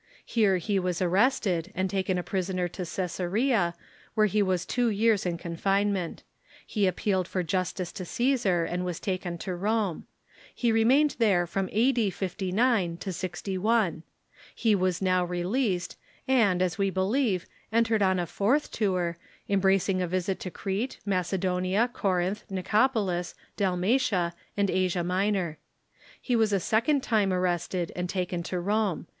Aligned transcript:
Here 0.25 0.57
he 0.57 0.79
Avas 0.79 0.99
arrested, 0.99 1.71
and 1.75 1.87
taken 1.87 2.17
a 2.17 2.23
prisoner 2.23 2.67
to 2.69 2.81
Ca?sarea, 2.83 3.75
where 4.15 4.25
he 4.25 4.41
Avas 4.41 4.65
two 4.65 4.89
years 4.89 5.27
in 5.27 5.37
confinement. 5.37 6.23
He 6.65 6.85
aj^pealed 6.85 7.27
for 7.27 7.41
8 7.41 7.45
THE 7.45 7.45
EARLY 7.45 7.45
CHURCH 7.45 7.51
justice 7.51 7.91
to 7.91 8.03
Copsar, 8.03 8.67
and 8.67 8.83
was 8.83 8.99
taken 8.99 9.37
to 9.37 9.53
Rome. 9.55 10.07
He 10.55 10.71
remained 10.71 11.17
there 11.19 11.45
from 11.45 11.69
A.D. 11.71 12.09
59 12.09 12.97
to 12.97 13.13
61. 13.13 14.01
He 14.55 14.75
Avas 14.75 15.03
now 15.03 15.23
released, 15.23 15.97
and, 16.27 16.63
as 16.63 16.79
we 16.79 16.89
believe, 16.89 17.45
entered 17.71 18.01
on 18.01 18.17
a 18.17 18.25
fourth 18.25 18.71
tour, 18.71 19.17
embracing 19.47 20.01
a 20.01 20.07
visit 20.07 20.39
to 20.39 20.49
Crete, 20.49 20.97
Macedo 21.05 21.61
nia, 21.61 21.87
Corinth, 21.87 22.43
Nicopolis, 22.49 23.35
Dalmatia, 23.55 24.33
and 24.57 24.71
Asia 24.71 25.03
Minor. 25.03 25.59
He 26.19 26.35
was 26.35 26.51
a 26.51 26.59
second 26.59 27.03
time 27.03 27.31
arrested, 27.31 27.91
and 27.95 28.09
taken 28.09 28.41
to 28.41 28.59
Rome. 28.59 29.05